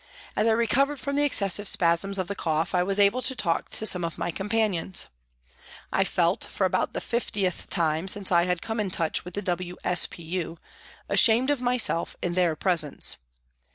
[0.35, 3.69] As I recovered from the excessive spasms of the cough, I was able to talk
[3.69, 5.05] to some of my companions.
[5.93, 9.43] I felt, for about the fiftieth time since I had come in touch with the
[9.43, 10.57] W.S.P.U.,
[11.07, 13.17] ashamed of myself in their presence.